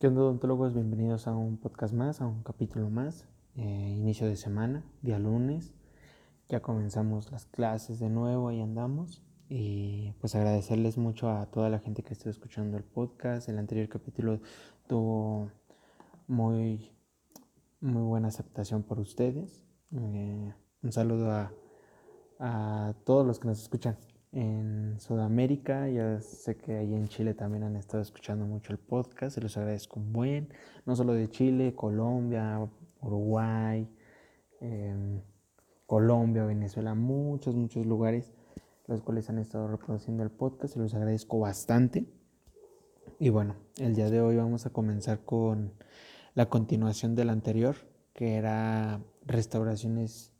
[0.00, 0.72] ¿Qué onda odontólogos?
[0.72, 3.26] Bienvenidos a un podcast más, a un capítulo más.
[3.54, 5.74] Eh, inicio de semana, día lunes.
[6.48, 9.22] Ya comenzamos las clases de nuevo, ahí andamos.
[9.50, 13.50] Y pues agradecerles mucho a toda la gente que está escuchando el podcast.
[13.50, 14.40] El anterior capítulo
[14.86, 15.50] tuvo
[16.26, 16.90] muy,
[17.82, 19.62] muy buena aceptación por ustedes.
[19.92, 21.52] Eh, un saludo a,
[22.38, 23.98] a todos los que nos escuchan
[24.32, 25.88] en Sudamérica.
[25.88, 29.34] Ya sé que ahí en Chile también han estado escuchando mucho el podcast.
[29.34, 30.48] Se los agradezco un buen.
[30.86, 32.60] No solo de Chile, Colombia,
[33.00, 33.88] Uruguay,
[34.60, 35.20] em,
[35.86, 38.32] Colombia, Venezuela, muchos, muchos lugares
[38.90, 40.74] los cuales han estado reproduciendo el podcast.
[40.74, 42.06] Se los agradezco bastante.
[43.20, 45.72] Y bueno, el día de hoy vamos a comenzar con
[46.34, 47.76] la continuación del anterior,
[48.12, 50.32] que era restauraciones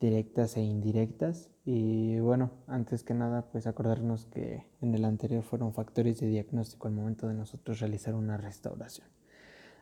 [0.00, 1.50] directas e indirectas.
[1.64, 6.88] Y bueno, antes que nada, pues acordarnos que en el anterior fueron factores de diagnóstico
[6.88, 9.08] al momento de nosotros realizar una restauración.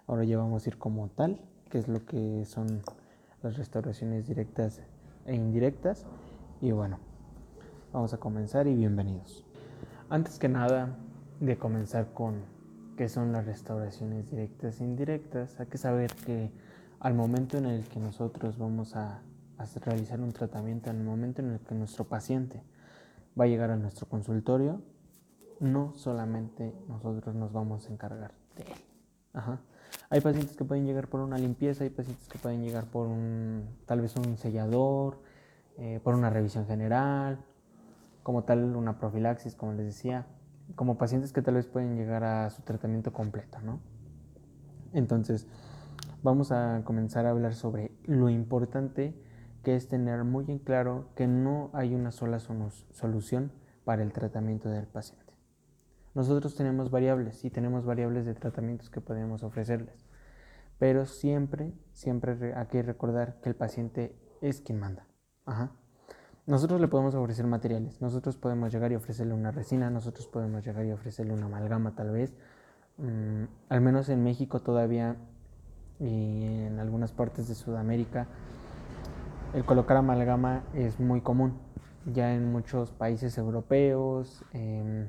[0.07, 2.83] Ahora ya vamos a ir como tal, que es lo que son
[3.43, 4.81] las restauraciones directas
[5.27, 6.07] e indirectas.
[6.61, 6.99] Y bueno,
[7.93, 9.45] vamos a comenzar y bienvenidos.
[10.09, 10.97] Antes que nada,
[11.41, 12.43] de comenzar con
[12.97, 16.51] qué son las restauraciones directas e indirectas, hay que saber que
[17.01, 19.21] al momento en el que nosotros vamos a
[19.85, 22.63] realizar un tratamiento en el momento en el que nuestro paciente
[23.39, 24.83] va a llegar a nuestro consultorio,
[25.61, 29.59] no solamente nosotros nos vamos a encargar de él.
[30.11, 33.65] Hay pacientes que pueden llegar por una limpieza, hay pacientes que pueden llegar por un,
[33.87, 35.19] tal vez un sellador,
[35.77, 37.39] eh, por una revisión general,
[38.23, 40.27] como tal una profilaxis, como les decía,
[40.77, 43.81] como pacientes que tal vez pueden llegar a su tratamiento completo, ¿no?
[44.93, 45.47] Entonces,
[46.23, 49.15] vamos a comenzar a hablar sobre lo importante
[49.65, 53.51] que es tener muy en claro que no hay una sola solución
[53.85, 55.35] para el tratamiento del paciente.
[56.15, 60.07] Nosotros tenemos variables y tenemos variables de tratamientos que podemos ofrecerles,
[60.79, 65.09] pero siempre, siempre hay que recordar que el paciente es quien manda.
[66.47, 70.85] Nosotros le podemos ofrecer materiales, nosotros podemos llegar y ofrecerle una resina, nosotros podemos llegar
[70.85, 72.35] y ofrecerle una amalgama tal vez.
[72.99, 75.17] Mm, al menos en México todavía
[75.99, 78.29] y en algunas partes de Sudamérica
[79.55, 81.59] el colocar amalgama es muy común.
[82.07, 85.09] Ya en muchos países europeos, em,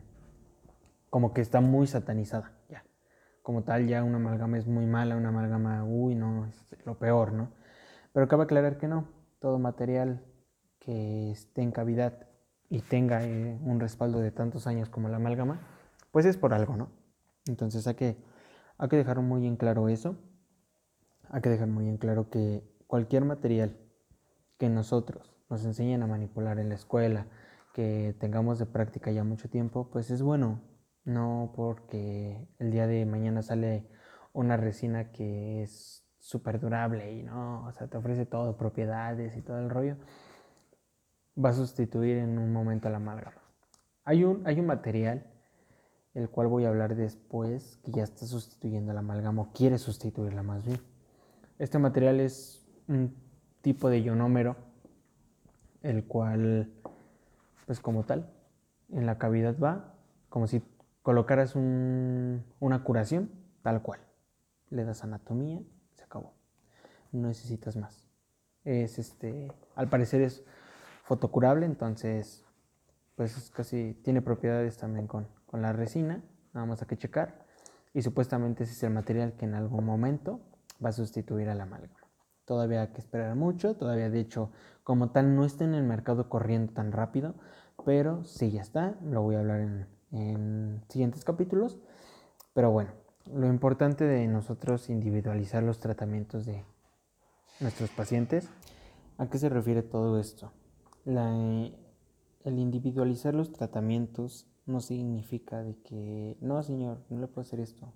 [1.10, 2.54] como que está muy satanizada.
[2.70, 2.86] Ya.
[3.42, 7.34] Como tal, ya una amalgama es muy mala, una amalgama, uy, no, es lo peor,
[7.34, 7.50] ¿no?
[8.14, 9.08] Pero cabe aclarar que no.
[9.40, 10.24] Todo material
[10.80, 12.28] que esté en cavidad
[12.70, 15.60] y tenga eh, un respaldo de tantos años como la amalgama,
[16.12, 16.90] pues es por algo, ¿no?
[17.48, 18.18] Entonces hay que,
[18.78, 20.16] hay que dejar muy en claro eso.
[21.30, 23.76] Hay que dejar muy en claro que cualquier material
[24.58, 27.28] que nosotros nos enseñen a manipular en la escuela,
[27.74, 30.62] que tengamos de práctica ya mucho tiempo, pues es bueno.
[31.04, 33.88] No porque el día de mañana sale
[34.34, 39.42] una resina que es súper durable y no, o sea, te ofrece todo, propiedades y
[39.44, 39.98] todo el rollo,
[41.38, 43.42] va a sustituir en un momento la amalgama.
[44.04, 45.32] Hay un, hay un material,
[46.16, 50.42] el cual voy a hablar después, que ya está sustituyendo la amalgama o quiere sustituirla
[50.42, 50.80] más bien.
[51.60, 53.25] Este material es un
[53.66, 54.58] tipo de ionómero,
[55.82, 56.72] el cual,
[57.66, 58.32] pues como tal,
[58.92, 59.96] en la cavidad va
[60.30, 60.62] como si
[61.02, 63.32] colocaras una curación,
[63.64, 64.02] tal cual.
[64.70, 65.64] Le das anatomía,
[65.96, 66.36] se acabó.
[67.12, 68.08] No necesitas más.
[68.66, 70.44] Es este, al parecer es
[71.04, 72.46] fotocurable, entonces,
[73.16, 77.48] pues casi tiene propiedades también con, con la resina, nada más hay que checar.
[77.96, 80.40] Y supuestamente ese es el material que en algún momento
[80.84, 82.05] va a sustituir a la amalgama.
[82.46, 84.52] Todavía hay que esperar mucho, todavía de hecho
[84.84, 87.36] como tal no está en el mercado corriendo tan rápido,
[87.84, 91.80] pero sí ya está, lo voy a hablar en, en siguientes capítulos.
[92.54, 92.92] Pero bueno,
[93.34, 96.64] lo importante de nosotros individualizar los tratamientos de
[97.60, 98.50] nuestros pacientes,
[99.18, 100.52] ¿a qué se refiere todo esto?
[101.08, 107.94] el individualizar los tratamientos no significa de que, no señor, no le puedo hacer esto,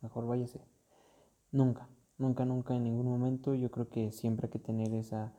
[0.00, 0.60] mejor váyase.
[1.50, 1.88] Nunca.
[2.18, 3.54] Nunca, nunca, en ningún momento.
[3.54, 5.34] Yo creo que siempre hay que tener esa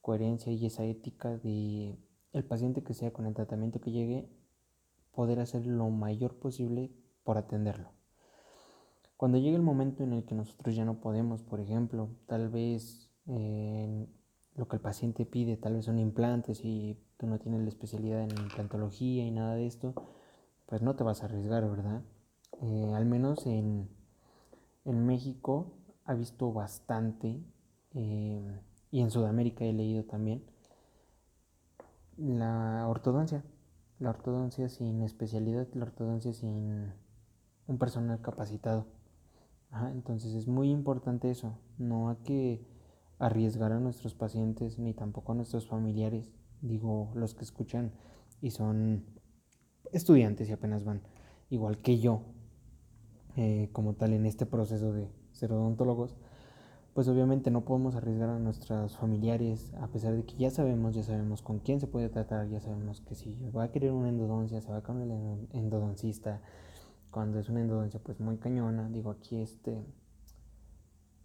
[0.00, 1.98] coherencia y esa ética de
[2.32, 4.28] el paciente que sea con el tratamiento que llegue,
[5.12, 6.90] poder hacer lo mayor posible
[7.24, 7.92] por atenderlo.
[9.16, 13.10] Cuando llegue el momento en el que nosotros ya no podemos, por ejemplo, tal vez
[13.26, 18.22] lo que el paciente pide, tal vez son implantes y tú no tienes la especialidad
[18.22, 19.94] en implantología y nada de esto,
[20.66, 22.02] pues no te vas a arriesgar, ¿verdad?
[22.62, 23.88] Eh, al menos en,
[24.84, 27.42] en México ha visto bastante,
[27.92, 28.60] em,
[28.90, 30.44] y en Sudamérica he leído también,
[32.16, 33.44] la ortodoncia.
[33.98, 36.92] La ortodoncia sin especialidad, la ortodoncia sin
[37.66, 38.86] un personal capacitado.
[39.94, 42.66] entonces es muy importante eso, no hay que
[43.18, 47.92] arriesgar a nuestros pacientes ni tampoco a nuestros familiares, digo los que escuchan
[48.42, 49.06] y son
[49.92, 51.00] estudiantes y apenas van,
[51.48, 52.22] igual que yo,
[53.36, 55.08] eh, como tal en este proceso de
[55.42, 56.14] ser odontólogos,
[56.94, 61.02] pues obviamente no podemos arriesgar a nuestros familiares, a pesar de que ya sabemos, ya
[61.02, 64.60] sabemos con quién se puede tratar, ya sabemos que si va a querer una endodoncia,
[64.60, 66.40] se va con el endodoncista,
[67.10, 69.84] cuando es una endodoncia pues muy cañona, digo aquí este,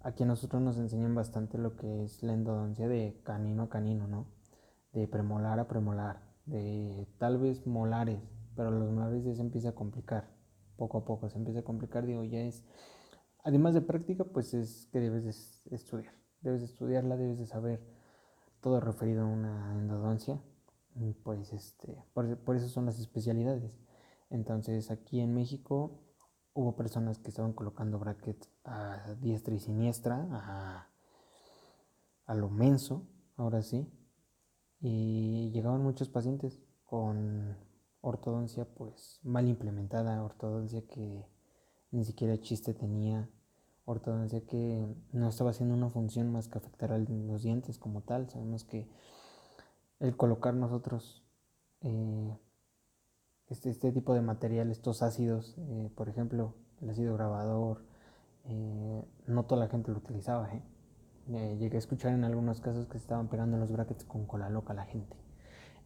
[0.01, 4.07] aquí a nosotros nos enseñan bastante lo que es la endodoncia de canino a canino,
[4.07, 4.25] ¿no?
[4.93, 8.23] De premolar a premolar, de tal vez molares,
[8.55, 10.27] pero los molares ya se empieza a complicar,
[10.75, 12.63] poco a poco se empieza a complicar, digo, ya es
[13.47, 16.13] además de práctica, pues es que debes de estudiar.
[16.41, 17.81] Debes de estudiarla, debes de saber
[18.59, 20.41] todo referido a una endodoncia.
[21.23, 23.71] Pues este, por, eso son las especialidades.
[24.29, 26.01] Entonces aquí en México
[26.53, 30.89] hubo personas que estaban colocando brackets a diestra y siniestra, a,
[32.25, 33.07] a lo menso,
[33.37, 33.87] ahora sí.
[34.81, 37.55] Y llegaban muchos pacientes con
[38.01, 41.29] ortodoncia pues mal implementada, ortodoncia que
[41.91, 43.29] ni siquiera chiste tenía,
[43.87, 48.29] ortodoncia que no estaba haciendo una función más que afectar a los dientes como tal.
[48.29, 48.87] Sabemos que
[49.99, 51.23] el colocar nosotros
[51.81, 52.37] eh,
[53.47, 57.85] este, este, tipo de material, estos ácidos, eh, por ejemplo, el ácido grabador,
[58.43, 60.49] eh, no toda la gente lo utilizaba.
[61.27, 64.85] llegué a escuchar en algunos casos que estaban pegando los brackets con cola loca la
[64.85, 65.15] gente.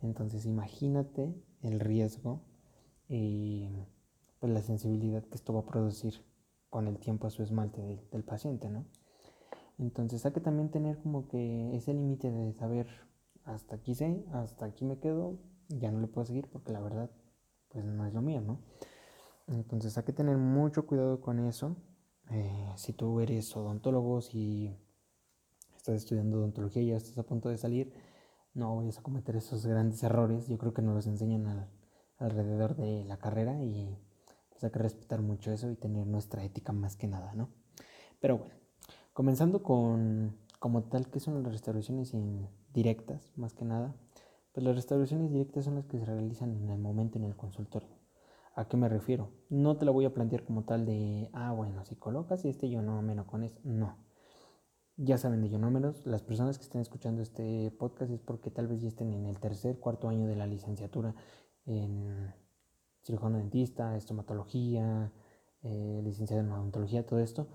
[0.02, 2.42] Entonces imagínate el riesgo
[3.08, 3.86] y
[4.40, 6.31] pues la sensibilidad que esto va a producir
[6.72, 8.86] con el tiempo a su esmalte del paciente, ¿no?
[9.78, 12.88] Entonces hay que también tener como que ese límite de saber
[13.44, 15.38] hasta aquí sé, hasta aquí me quedo,
[15.68, 17.12] ya no le puedo seguir porque la verdad
[17.68, 18.62] pues no es lo mío, ¿no?
[19.48, 21.76] Entonces hay que tener mucho cuidado con eso.
[22.30, 24.74] Eh, si tú eres odontólogo, si
[25.76, 27.94] estás estudiando odontología y ya estás a punto de salir,
[28.54, 30.48] no vayas a cometer esos grandes errores.
[30.48, 31.70] Yo creo que nos los enseñan
[32.18, 33.98] alrededor de la carrera y
[34.64, 37.50] hay que respetar mucho eso y tener nuestra ética más que nada, ¿no?
[38.20, 38.54] Pero bueno,
[39.14, 43.96] comenzando con como tal, ¿qué son las restauraciones indirectas, más que nada?
[44.54, 47.90] Pues las restauraciones directas son las que se realizan en el momento en el consultorio.
[48.54, 49.32] ¿A qué me refiero?
[49.50, 53.26] No te la voy a plantear como tal de, ah, bueno, si colocas este ionómero
[53.26, 53.60] con eso.
[53.64, 53.98] No.
[54.98, 56.06] Ya saben de ionómeros.
[56.06, 59.40] Las personas que estén escuchando este podcast es porque tal vez ya estén en el
[59.40, 61.16] tercer, cuarto año de la licenciatura
[61.66, 62.36] en
[63.04, 65.12] cirujano dentista, estomatología,
[65.64, 67.48] eh, licenciado en odontología, todo esto,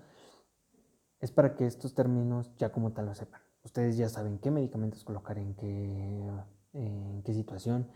[1.19, 3.41] es para que estos términos ya como tal lo sepan.
[3.63, 7.87] Ustedes ya saben qué medicamentos colocar en qué, situación,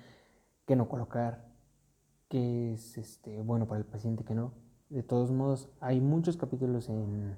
[0.65, 1.45] qué no colocar,
[2.27, 4.53] qué es este, bueno para el paciente, qué no.
[4.89, 7.37] De todos modos, hay muchos capítulos en,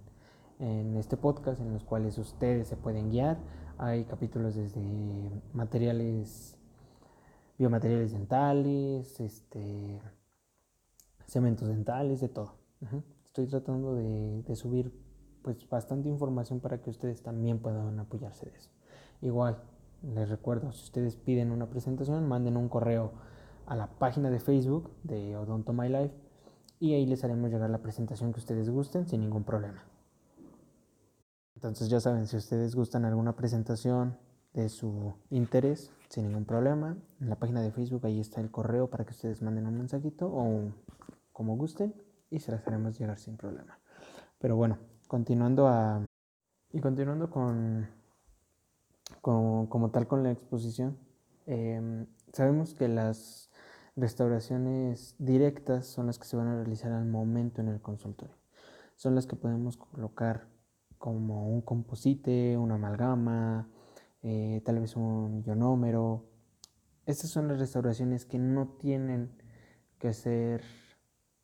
[0.60, 3.38] en este podcast en los cuales ustedes se pueden guiar.
[3.78, 4.82] Hay capítulos desde
[5.54, 6.58] materiales
[7.58, 10.02] biomateriales dentales, este,
[11.26, 12.56] cementos dentales, de todo.
[13.26, 14.94] Estoy tratando de, subir
[15.42, 18.70] pues bastante información para que ustedes también puedan apoyarse de eso.
[19.22, 19.62] Igual,
[20.04, 23.14] les recuerdo, si ustedes piden una presentación, manden un correo
[23.66, 26.14] a la página de Facebook de Odonto My Life
[26.80, 29.84] y ahí les haremos llegar la presentación que ustedes gusten sin ningún problema.
[31.56, 34.18] Entonces ya saben, si ustedes gustan alguna presentación
[34.54, 36.96] de su interés, sin ningún problema.
[37.20, 40.28] En la página de Facebook ahí está el correo para que ustedes manden un mensajito
[40.28, 40.72] o
[41.32, 41.96] como gusten
[42.30, 43.80] y se las haremos llegar sin problema.
[44.38, 44.78] Pero bueno,
[45.08, 46.06] continuando a...
[46.72, 47.88] Y continuando con,
[49.22, 50.98] como tal con la exposición,
[51.48, 53.50] em, sabemos que las
[53.96, 58.36] restauraciones directas son las que se van a realizar al momento en el consultorio.
[58.96, 60.48] Son las que podemos colocar
[61.00, 63.68] como un composite, una amalgama,
[64.24, 66.26] eh, tal vez un ionómero.
[67.06, 69.32] Estas son las restauraciones que no tienen
[70.00, 70.64] que ser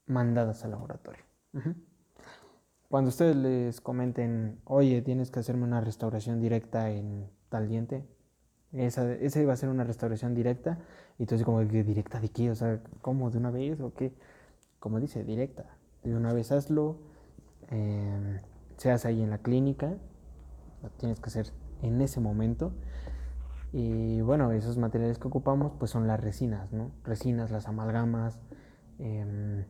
[0.05, 1.23] mandadas al laboratorio.
[2.87, 8.07] Cuando ustedes les comenten, oye, tienes que hacerme una restauración directa en tal diente,
[8.71, 10.79] esa, esa iba a ser una restauración directa,
[11.17, 13.29] y entonces como directa de qué, o sea, ¿cómo?
[13.29, 14.13] ¿De una vez o qué?
[14.79, 15.77] Como dice, directa.
[16.03, 16.97] De una vez hazlo,
[17.69, 18.39] eh,
[18.77, 19.97] seas ahí en la clínica,
[20.81, 22.73] lo tienes que hacer en ese momento.
[23.71, 26.91] Y bueno, esos materiales que ocupamos pues son las resinas, ¿no?
[27.03, 28.39] Resinas, las amalgamas,
[28.97, 29.65] em,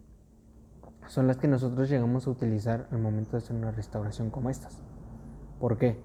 [1.08, 4.82] son las que nosotros llegamos a utilizar al momento de hacer una restauración como estas.
[5.60, 6.02] ¿Por qué?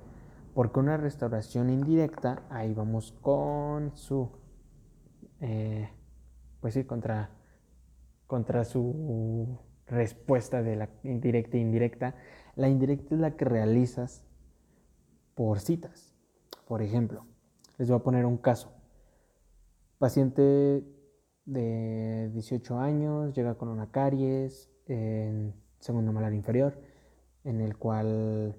[0.55, 4.31] Porque una restauración indirecta, ahí vamos con su,
[5.41, 5.89] eh,
[6.61, 7.31] pues sí, contra,
[8.27, 12.15] contra su respuesta de la directa e indirecta.
[12.57, 14.25] La indirecta es la que realizas
[15.35, 16.15] por citas.
[16.67, 17.25] Por ejemplo,
[17.79, 18.73] les voy a poner un caso.
[19.99, 20.85] Paciente
[21.45, 26.81] de 18 años llega con una caries en segundo malar inferior,
[27.45, 28.57] en el cual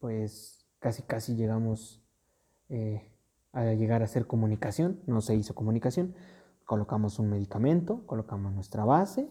[0.00, 2.02] pues casi casi llegamos
[2.68, 3.10] eh,
[3.52, 6.14] a llegar a hacer comunicación, no se hizo comunicación,
[6.64, 9.28] colocamos un medicamento, colocamos nuestra base,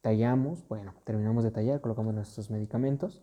[0.00, 3.22] tallamos, bueno, terminamos de tallar, colocamos nuestros medicamentos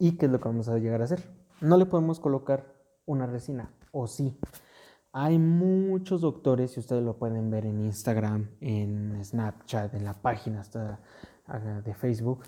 [0.00, 1.22] y ¿qué es lo que vamos a llegar a hacer?
[1.60, 4.40] No le podemos colocar una resina, o sí.
[5.12, 10.60] Hay muchos doctores, y ustedes lo pueden ver en Instagram, en Snapchat, en la página
[10.60, 11.00] hasta
[11.84, 12.44] de Facebook,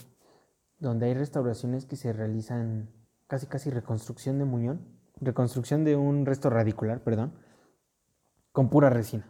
[0.78, 2.88] donde hay restauraciones que se realizan
[3.26, 4.80] casi casi reconstrucción de muñón,
[5.20, 7.34] reconstrucción de un resto radicular, perdón,
[8.52, 9.26] con pura resina.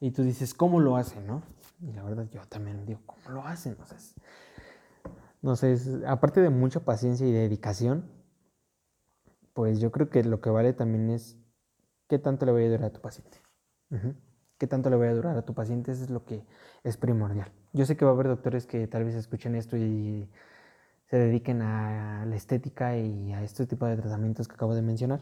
[0.00, 1.42] Y tú dices, ¿cómo lo hacen, no?
[1.80, 3.76] Y la verdad yo también digo, ¿cómo lo hacen?
[3.80, 3.98] O sea,
[5.42, 8.04] no sé, aparte de mucha paciencia y dedicación,
[9.52, 11.36] pues yo creo que lo que vale también es
[12.08, 13.38] qué tanto le voy a durar a tu paciente.
[14.56, 15.92] ¿Qué tanto le voy a durar a tu paciente?
[15.92, 16.46] Eso es lo que
[16.84, 17.52] es primordial.
[17.72, 20.30] Yo sé que va a haber doctores que tal vez escuchen esto y
[21.06, 25.20] se dediquen a la estética y a este tipo de tratamientos que acabo de mencionar.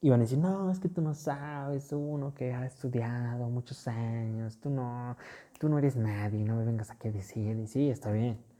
[0.00, 3.86] Y van a decir, no, es que tú no sabes, uno que ha estudiado muchos
[3.86, 5.16] años, tú no,
[5.60, 8.51] tú no eres nadie, no me vengas aquí a decir, y sí, está bien.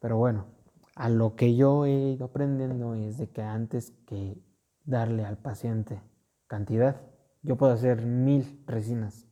[0.00, 0.46] Pero bueno,
[0.94, 4.42] a lo que yo he ido aprendiendo es de que antes que
[4.84, 6.02] darle al paciente
[6.46, 7.00] cantidad,
[7.42, 9.26] yo puedo hacer mil resinas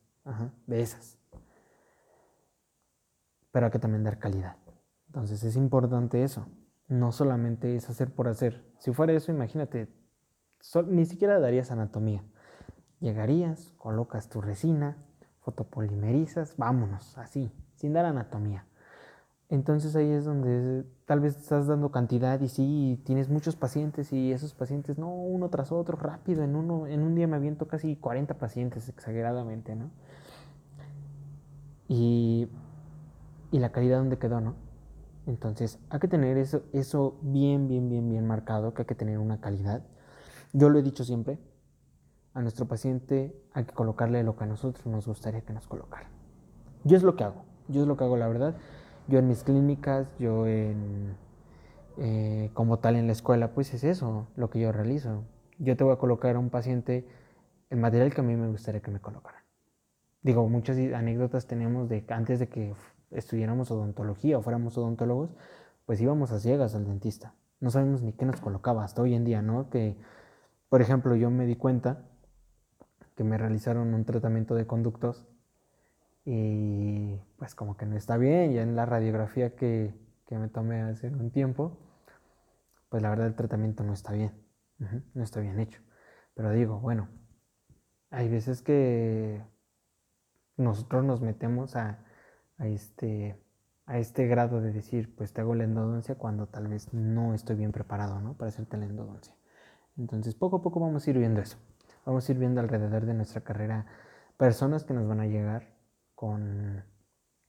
[0.66, 1.18] de esas
[3.54, 4.56] pero hay que también dar calidad.
[5.06, 6.48] Entonces es importante eso.
[6.88, 8.68] No solamente es hacer por hacer.
[8.80, 9.94] Si fuera eso, imagínate,
[10.88, 12.24] ni siquiera darías anatomía.
[12.98, 14.96] Llegarías, colocas tu resina,
[15.38, 18.66] fotopolimerizas, vámonos, así, sin dar anatomía.
[19.48, 24.32] Entonces ahí es donde tal vez estás dando cantidad y sí, tienes muchos pacientes y
[24.32, 27.96] esos pacientes, no, uno tras otro, rápido, en, uno, en un día me aviento casi
[27.96, 29.90] 40 pacientes exageradamente, ¿no?
[31.88, 32.48] Y
[33.54, 34.56] y la calidad donde quedó, ¿no?
[35.26, 39.18] Entonces, hay que tener eso, eso bien, bien, bien, bien marcado, que hay que tener
[39.18, 39.84] una calidad.
[40.52, 41.38] Yo lo he dicho siempre,
[42.32, 46.08] a nuestro paciente hay que colocarle lo que a nosotros nos gustaría que nos colocara.
[46.82, 48.56] Yo es lo que hago, yo es lo que hago, la verdad.
[49.06, 51.16] Yo en mis clínicas, yo en,
[51.98, 55.24] eh, como tal en la escuela, pues es eso lo que yo realizo.
[55.58, 57.06] Yo te voy a colocar a un paciente
[57.70, 59.44] el material que a mí me gustaría que me colocara.
[60.22, 62.74] Digo, muchas anécdotas tenemos de antes de que
[63.10, 65.30] estudiáramos odontología o fuéramos odontólogos,
[65.84, 67.34] pues íbamos a ciegas al dentista.
[67.60, 69.68] No sabemos ni qué nos colocaba hasta hoy en día, ¿no?
[69.68, 69.96] Que,
[70.68, 72.06] por ejemplo, yo me di cuenta
[73.16, 75.26] que me realizaron un tratamiento de conductos
[76.24, 79.94] y pues como que no está bien, ya en la radiografía que,
[80.26, 81.78] que me tomé hace un tiempo,
[82.88, 84.32] pues la verdad el tratamiento no está bien,
[85.14, 85.80] no está bien hecho.
[86.34, 87.08] Pero digo, bueno,
[88.10, 89.42] hay veces que
[90.56, 92.04] nosotros nos metemos a,
[92.58, 93.40] este,
[93.86, 97.56] a este grado de decir, pues te hago la endodoncia cuando tal vez no estoy
[97.56, 98.34] bien preparado, ¿no?
[98.36, 99.34] Para hacerte la endodoncia.
[99.96, 101.58] Entonces, poco a poco vamos a ir viendo eso.
[102.04, 103.86] Vamos a ir viendo alrededor de nuestra carrera
[104.36, 105.73] personas que nos van a llegar
[106.14, 106.84] con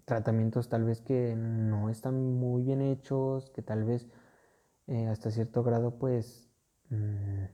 [0.05, 4.07] tratamientos tal vez que no están muy bien hechos, que tal vez
[4.87, 6.49] eh, hasta cierto grado pues
[6.89, 7.45] mm,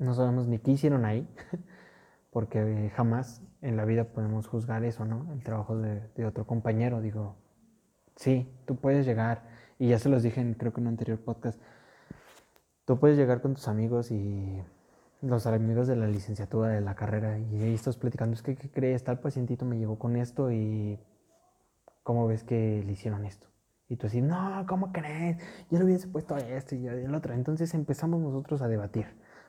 [0.00, 1.28] no sabemos ni qué hicieron ahí,
[2.30, 5.32] porque jamás en la vida podemos juzgar eso, ¿no?
[5.32, 7.00] El trabajo de, otro compañero.
[7.00, 7.36] Digo,
[8.16, 9.42] sí, tú puedes llegar,
[9.78, 11.60] y ya se los dije en, creo que en un anterior podcast,
[12.86, 14.62] tú puedes llegar con tus amigos y
[15.22, 18.70] los amigos de la licenciatura, de la carrera, y ahí estás platicando, es que, ¿qué
[18.70, 19.04] crees?
[19.04, 20.98] Tal pacientito me llegó con esto y
[22.02, 23.48] ¿cómo ves que le hicieron esto?
[23.88, 25.38] Y tú así, no, ¿cómo crees?
[25.70, 27.34] Yo le hubiese puesto esto y el otro.
[27.34, 29.06] Entonces empezamos nosotros a debatir.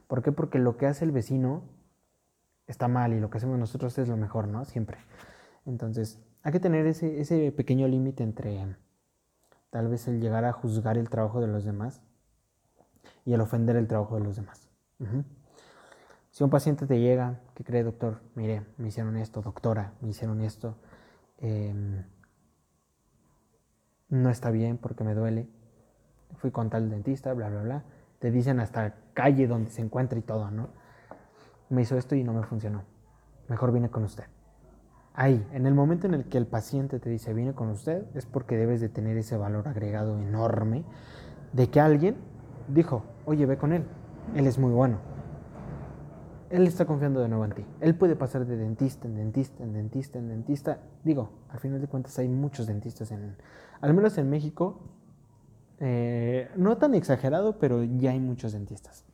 [0.08, 0.32] ¿Por qué?
[0.32, 1.62] Porque lo que hace el vecino
[2.66, 4.66] está mal y lo que hacemos nosotros es lo mejor, ¿no?
[4.66, 4.98] Siempre.
[5.66, 8.78] Entonces, hay que tener ese, ese pequeño límite entre
[9.70, 12.02] tal vez el llegar a juzgar el trabajo de los demás
[13.26, 14.70] y el ofender el trabajo de los demás.
[16.32, 20.42] Si un paciente te llega, que cree, doctor, mire, me hicieron esto, doctora, me hicieron
[20.42, 20.76] esto,
[21.38, 22.04] em,
[24.10, 25.48] no está bien porque me duele,
[26.38, 27.84] fui con tal dentista, bla, bla, bla,
[28.20, 30.70] te dicen hasta calle donde se encuentra y todo, ¿no?
[31.72, 32.84] me hizo esto y no me funcionó.
[33.48, 34.26] Mejor viene con usted.
[35.14, 38.26] Ahí, en el momento en el que el paciente te dice viene con usted, es
[38.26, 40.84] porque debes de tener ese valor agregado enorme
[41.54, 42.18] de que alguien
[42.68, 43.86] dijo, oye, ve con él,
[44.36, 45.00] él es muy bueno.
[46.52, 47.66] Él está confiando de nuevo en ti.
[47.80, 50.80] Él puede pasar de dentista en dentista, en dentista, en dentista.
[51.04, 53.38] Digo, al final de cuentas hay muchos dentistas en,
[53.80, 54.82] al menos en México,
[55.80, 59.06] eh, no tan exagerado, pero ya hay muchos dentistas.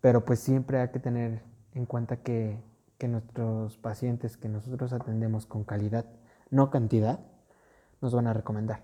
[0.00, 1.42] Pero pues siempre hay que tener
[1.72, 2.62] en cuenta que,
[2.98, 6.04] que nuestros pacientes que nosotros atendemos con calidad,
[6.50, 7.20] no cantidad,
[8.02, 8.82] nos van a recomendar.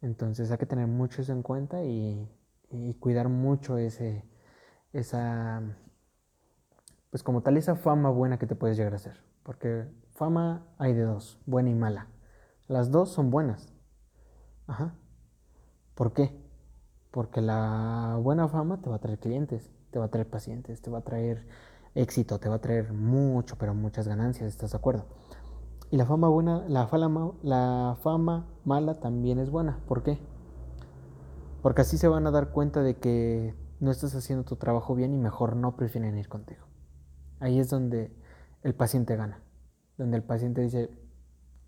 [0.00, 2.28] Entonces hay que tener mucho eso en cuenta y,
[2.70, 4.24] y cuidar mucho ese,
[4.92, 5.62] esa,
[7.10, 9.22] pues como tal, esa fama buena que te puedes llegar a hacer.
[9.42, 12.08] Porque fama hay de dos, buena y mala.
[12.68, 13.72] Las dos son buenas.
[14.66, 14.94] Ajá.
[15.94, 16.40] ¿Por qué?
[17.10, 20.90] Porque la buena fama te va a traer clientes, te va a traer pacientes, te
[20.90, 21.46] va a traer
[21.94, 25.06] éxito, te va a traer mucho, pero muchas ganancias, ¿estás de acuerdo?
[25.90, 29.80] Y la fama buena, la fama, la fama mala también es buena.
[29.86, 30.18] ¿Por qué?
[31.60, 35.12] Porque así se van a dar cuenta de que no estás haciendo tu trabajo bien
[35.12, 36.64] y mejor no prefieren ir contigo.
[37.40, 38.16] Ahí es donde
[38.62, 39.42] el paciente gana,
[39.98, 40.88] donde el paciente dice,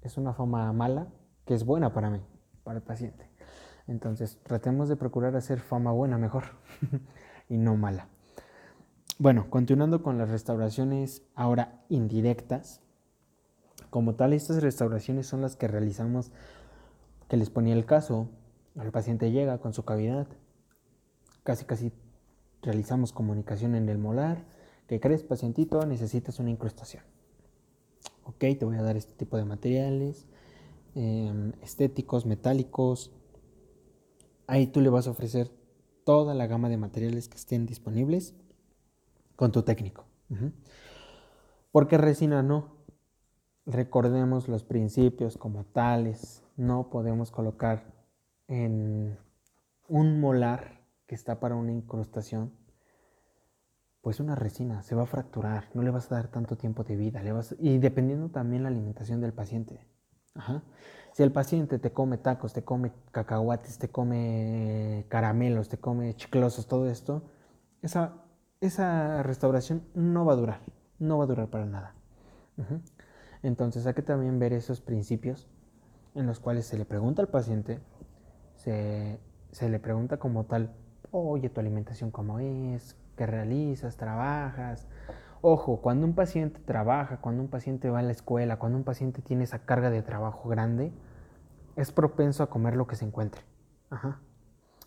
[0.00, 1.08] es una fama mala
[1.44, 2.24] que es buena para mí,
[2.62, 3.28] para el paciente.
[3.88, 6.44] Entonces, tratemos de procurar hacer fama buena mejor
[7.48, 8.06] y no mala.
[9.18, 12.80] Bueno, continuando con las restauraciones ahora indirectas.
[13.90, 16.30] Como tal, estas restauraciones son las que realizamos,
[17.26, 18.28] que les ponía el caso,
[18.80, 20.28] el paciente llega con su cavidad,
[21.42, 21.92] casi casi
[22.64, 24.44] realizamos comunicación en el molar.
[24.88, 25.84] ¿Qué crees, pacientito?
[25.86, 27.02] Necesitas una incrustación.
[28.24, 30.26] Ok, te voy a dar este tipo de materiales,
[30.94, 33.12] em, estéticos, metálicos.
[34.46, 35.50] Ahí tú le vas a ofrecer
[36.04, 38.34] toda la gama de materiales que estén disponibles
[39.36, 40.04] con tu técnico.
[41.70, 42.74] Porque resina no.
[43.66, 46.42] Recordemos los principios como tales.
[46.56, 47.94] No podemos colocar
[48.48, 49.18] en
[49.88, 52.52] un molar que está para una incrustación,
[54.00, 56.96] pues una resina se va a fracturar, no le vas a dar tanto tiempo de
[56.96, 57.22] vida,
[57.58, 59.86] y dependiendo también la alimentación del paciente.
[61.12, 66.66] Si el paciente te come tacos, te come cacahuates, te come caramelos, te come chiclosos,
[66.66, 67.22] todo esto,
[67.82, 68.24] esa,
[68.60, 70.60] esa restauración no va a durar,
[70.98, 71.94] no va a durar para nada.
[73.42, 75.48] Entonces hay que también ver esos principios
[76.14, 77.80] en los cuales se le pregunta al paciente,
[78.56, 79.18] se,
[79.50, 80.74] se le pregunta como tal,
[81.14, 84.86] oye, tu alimentación cómo es, qué realizas, trabajas.
[85.40, 89.22] Ojo, cuando un paciente trabaja, cuando un paciente va a la escuela, cuando un paciente
[89.22, 90.92] tiene esa carga de trabajo grande,
[91.76, 93.42] es propenso a comer lo que se encuentre.
[93.90, 94.20] Ajá.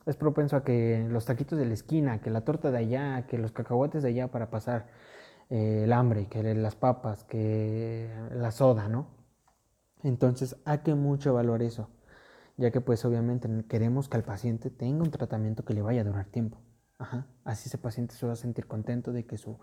[0.06, 3.38] Es propenso a que los taquitos de la esquina, que la torta de allá, que
[3.38, 4.88] los cacahuates de allá para pasar
[5.50, 9.08] eh, el hambre, que las papas, que la soda, ¿no?
[10.04, 11.90] Entonces hay que mucho evaluar eso
[12.58, 16.04] ya que pues obviamente queremos que el paciente tenga un tratamiento que le vaya a
[16.04, 16.62] durar tiempo.
[17.44, 19.60] Así ese paciente se va a sentir contento de que su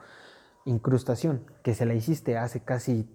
[0.65, 3.11] incrustación, que se la hiciste hace casi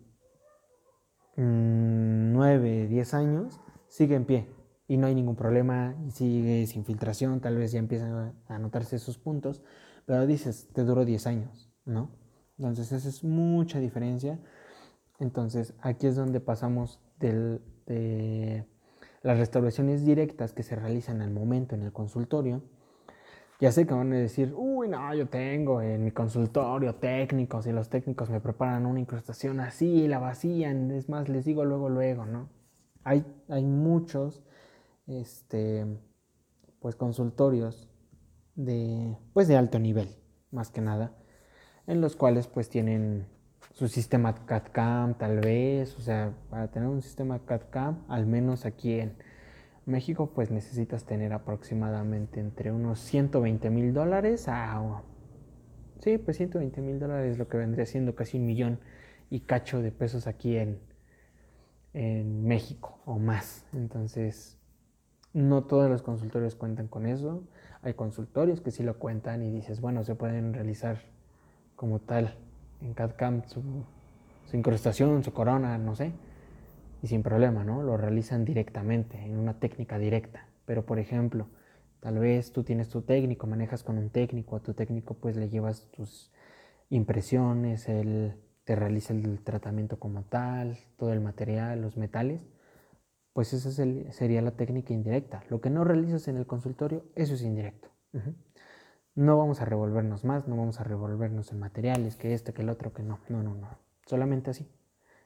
[1.37, 4.49] 9, mm, 10 años, sigue en pie
[4.87, 8.97] y no hay ningún problema y sigue sin filtración, tal vez ya empiezan a notarse
[8.97, 9.63] esos puntos,
[10.05, 12.11] pero dices, te duró 10 años, ¿no?
[12.57, 14.39] Entonces esa es mucha diferencia.
[15.19, 18.65] Entonces aquí es donde pasamos del, de
[19.21, 22.61] las restauraciones directas que se realizan al momento en el consultorio,
[23.59, 27.73] ya sé que van a decir, uy, no, yo tengo en mi consultorio técnicos y
[27.73, 32.25] los técnicos me preparan una incrustación así, la vacían, es más, les digo luego, luego,
[32.25, 32.47] ¿no?
[33.03, 34.41] Hay, hay muchos,
[35.07, 35.85] este,
[36.79, 37.89] pues, consultorios
[38.55, 40.15] de, pues, de alto nivel,
[40.51, 41.11] más que nada,
[41.85, 43.27] en los cuales, pues, tienen
[43.71, 48.99] su sistema CAD-CAM tal vez, o sea, para tener un sistema CAD-CAM, al menos aquí
[48.99, 49.15] en
[49.85, 55.01] México, pues necesitas tener aproximadamente entre unos 120 mil dólares a...
[55.99, 58.79] Sí, pues 120 mil dólares lo que vendría siendo casi un millón
[59.29, 60.79] y cacho de pesos aquí en,
[61.93, 63.65] en México o más.
[63.73, 64.57] Entonces,
[65.33, 67.43] no todos los consultorios cuentan con eso.
[67.81, 70.99] Hay consultorios que sí lo cuentan y dices, bueno, se pueden realizar
[71.75, 72.35] como tal
[72.81, 73.61] en CAD-CAM su,
[74.53, 76.11] incrustación, su corona, no sé,
[77.01, 77.83] y sin problema, ¿no?
[77.83, 80.47] Lo realizan directamente, en una técnica directa.
[80.65, 81.47] Pero, por ejemplo,
[81.99, 85.49] tal vez tú tienes tu técnico, manejas con un técnico, a tu técnico pues le
[85.49, 86.31] llevas tus
[86.89, 92.47] impresiones, él te realiza el tratamiento como tal, todo el material, los metales,
[93.33, 95.43] pues esa sería la técnica indirecta.
[95.49, 97.89] Lo que no realizas en el consultorio, eso es indirecto.
[99.15, 102.69] No vamos a revolvernos más, no vamos a revolvernos en materiales, que este, que el
[102.69, 103.19] otro, que no.
[103.29, 103.67] No, no, no.
[104.05, 104.69] Solamente así.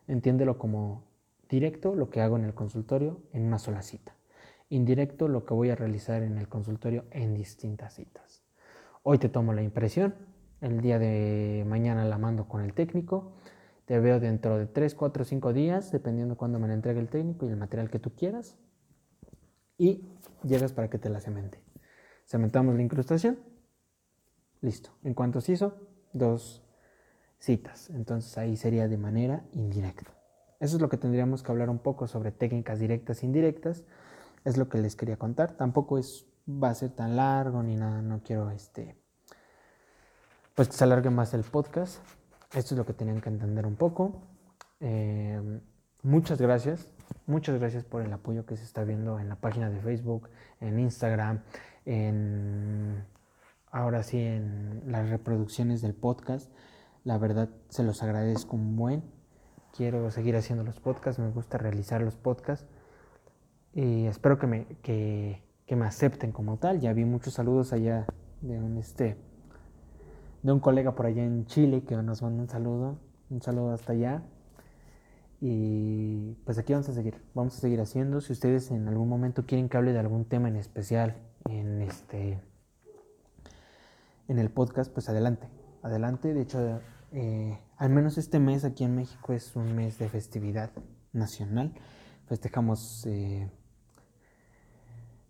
[0.08, 1.06] Entiéndelo como
[1.50, 4.16] directo lo que hago en el consultorio en una sola cita.
[4.70, 8.44] Indirecto lo que voy a realizar en el consultorio en distintas citas.
[9.04, 10.16] Hoy te tomo la impresión,
[10.62, 13.34] el día de mañana la mando con el técnico.
[13.86, 17.46] Te veo dentro de 3, 4, 5 días, dependiendo cuándo me la entregue el técnico
[17.46, 18.58] y el material que tú quieras.
[19.78, 20.08] Y
[20.44, 21.60] llegas para que te la cemente.
[22.26, 23.38] Cementamos la incrustación.
[24.64, 24.92] Listo.
[25.04, 25.76] En cuanto se hizo,
[26.14, 26.64] dos
[27.38, 27.90] citas.
[27.90, 30.14] Entonces ahí sería de manera indirecta.
[30.62, 33.84] Eso es lo que tendríamos que hablar un poco sobre técnicas directas e indirectas.
[34.46, 35.58] Es lo que les quería contar.
[35.58, 38.02] Tampoco es, va a ser tan largo ni nada.
[38.02, 38.96] No quiero este,
[40.56, 42.00] pues que se alargue más el podcast.
[42.54, 44.24] Esto es lo que tenían que entender un poco.
[44.80, 45.60] Eh,
[46.04, 46.88] muchas gracias.
[47.26, 50.30] Muchas gracias por el apoyo que se está viendo en la página de Facebook,
[50.62, 51.42] en Instagram,
[51.84, 53.06] en
[53.74, 56.50] ahora sí en las reproducciones del podcast.
[57.04, 59.04] La verdad se los agradezco un buen.
[59.76, 62.68] Quiero seguir haciendo los podcasts, me gusta realizar los podcasts
[63.74, 66.80] y espero que me, que, que me acepten como tal.
[66.80, 68.06] Ya vi muchos saludos allá
[68.42, 69.18] de un, este,
[70.44, 73.00] de un colega por allá en Chile que nos manda un saludo,
[73.32, 74.22] un saludo hasta allá.
[75.42, 78.22] Y pues aquí vamos a seguir, vamos a seguir haciendo.
[78.22, 81.18] Si ustedes en algún momento quieren que hable de algún tema en especial
[81.50, 82.40] en este
[84.28, 85.48] en el podcast, pues adelante,
[85.82, 86.34] adelante.
[86.34, 86.80] De hecho,
[87.12, 90.72] eh, al menos este mes aquí en México es un mes de festividad
[91.12, 91.74] nacional.
[92.28, 93.50] Festejamos eh,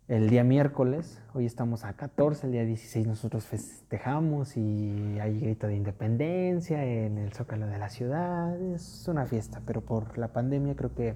[0.08, 5.67] el día miércoles, hoy estamos a 14, el día 16 nosotros festejamos y hay grito
[5.67, 8.62] de independencia en el zócalo de la ciudad.
[8.62, 11.15] Es una fiesta, pero por la pandemia creo que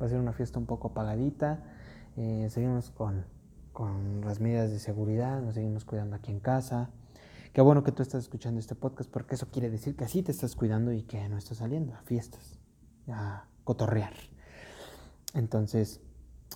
[0.00, 1.62] va a ser una fiesta un poco apagadita.
[2.16, 3.26] Eh, seguimos con,
[3.72, 6.90] con las medidas de seguridad, nos seguimos cuidando aquí en casa.
[7.52, 10.32] Qué bueno que tú estás escuchando este podcast porque eso quiere decir que así te
[10.32, 12.58] estás cuidando y que no estás saliendo a fiestas,
[13.08, 14.14] a cotorrear.
[15.34, 16.00] Entonces,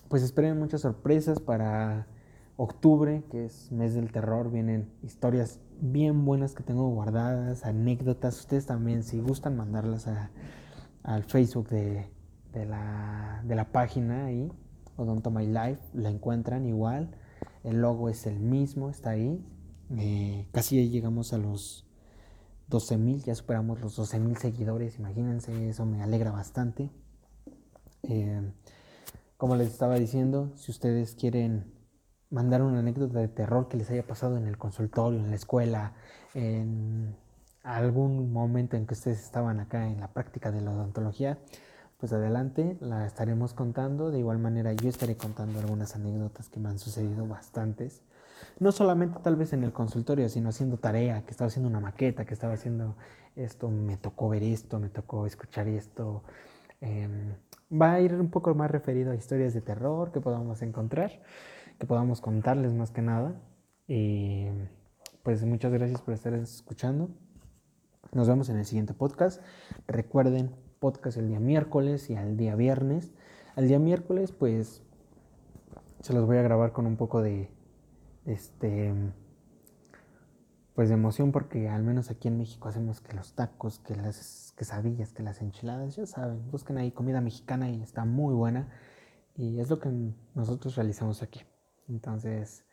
[0.09, 2.07] pues esperen muchas sorpresas para
[2.55, 4.49] octubre, que es mes del terror.
[4.49, 8.39] Vienen historias bien buenas que tengo guardadas, anécdotas.
[8.39, 10.07] Ustedes también, si gustan, mandarlas
[11.03, 12.09] al Facebook de,
[12.53, 14.51] la, de la página ahí,
[14.95, 17.11] Odonto My Life, la encuentran igual.
[17.63, 19.45] El logo es el mismo, está ahí.
[19.95, 21.85] Eh, casi ya llegamos a los
[22.67, 26.89] 12 mil, ya superamos los 12 mil seguidores, imagínense, eso me alegra bastante.
[28.03, 28.51] Eh,
[29.37, 31.73] como les estaba diciendo, si ustedes quieren
[32.29, 35.93] mandar una anécdota de terror que les haya pasado en el consultorio, en la escuela,
[36.33, 37.15] en
[37.63, 41.39] algún momento en que ustedes estaban acá en la práctica de la odontología,
[41.97, 44.11] pues adelante, la estaremos contando.
[44.11, 48.03] De igual manera, yo estaré contando algunas anécdotas que me han sucedido bastantes
[48.59, 52.25] no solamente tal vez en el consultorio, sino haciendo tarea, que estaba haciendo una maqueta,
[52.25, 52.95] que estaba haciendo
[53.35, 56.23] esto, me tocó ver esto, me tocó escuchar esto.
[56.81, 57.35] Em,
[57.71, 61.21] va a ir un poco más referido a historias de terror que podamos encontrar,
[61.79, 63.35] que podamos contarles más que nada.
[63.87, 64.47] Y
[65.23, 67.09] pues muchas gracias por estar escuchando.
[68.13, 69.41] Nos vemos en el siguiente podcast.
[69.87, 73.13] Recuerden, podcast el día miércoles y al día viernes.
[73.55, 74.81] Al día miércoles, pues
[75.99, 77.49] se los voy a grabar con un poco de,
[78.27, 78.93] este,
[80.75, 84.53] pues de emoción porque al menos aquí en México hacemos que los tacos, que las
[84.55, 88.67] quesadillas, que las enchiladas, ya saben, busquen ahí comida mexicana y está muy buena
[89.35, 89.89] y es lo que
[90.35, 91.41] nosotros realizamos aquí.
[91.87, 92.63] Entonces,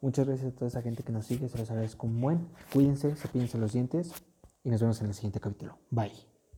[0.00, 2.48] muchas gracias a toda esa gente que nos sigue, se los agradezco un buen.
[2.72, 4.12] Cuídense, cepillense los dientes
[4.64, 5.78] y nos vemos en el siguiente capítulo.
[5.90, 6.35] Bye.